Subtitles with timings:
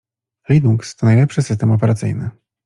[0.49, 2.29] Linux to najlepszy system operacyjny.